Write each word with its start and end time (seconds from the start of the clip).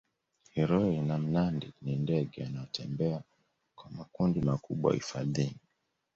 heroe 0.55 1.01
na 1.01 1.17
mnandi 1.17 1.73
ni 1.81 1.95
ndege 1.95 2.43
wanaotembea 2.43 3.23
kwa 3.75 3.91
makundi 3.91 4.41
makubwa 4.41 4.93
hifadhini 4.93 5.59